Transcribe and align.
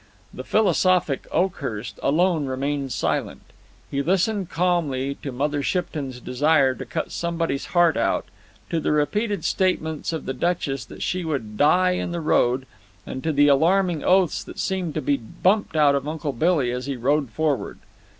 The 0.33 0.43
philosophic 0.43 1.27
Oakhurst 1.31 1.99
alone 2.01 2.47
remained 2.47 2.91
silent. 2.91 3.43
He 3.91 4.01
listened 4.01 4.49
calmly 4.49 5.13
to 5.21 5.31
Mother 5.31 5.61
Shipton's 5.61 6.19
desire 6.19 6.73
to 6.73 6.87
cut 6.87 7.11
somebody's 7.11 7.65
heart 7.65 7.95
out, 7.95 8.25
to 8.71 8.79
the 8.79 8.91
repeated 8.91 9.45
statements 9.45 10.11
of 10.11 10.25
the 10.25 10.33
Duchess 10.33 10.85
that 10.85 11.03
she 11.03 11.23
would 11.23 11.55
die 11.55 11.91
in 11.91 12.13
the 12.13 12.19
road, 12.19 12.65
and 13.05 13.23
to 13.23 13.31
the 13.31 13.47
alarming 13.47 14.03
oaths 14.03 14.43
that 14.43 14.57
seemed 14.57 14.95
to 14.95 15.03
be 15.03 15.17
bumped 15.17 15.75
out 15.75 15.93
of 15.93 16.07
Uncle 16.07 16.33
Billy 16.33 16.71
as 16.71 16.87
he 16.87 16.97
rode 16.97 17.29
forward. 17.29 17.77